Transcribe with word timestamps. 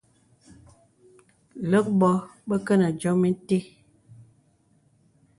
Lə̀k 1.71 1.87
bò 1.99 2.11
bə 2.47 2.55
kə 2.65 2.73
nə 2.79 2.87
diōm 2.99 3.21
itə̀. 3.31 3.61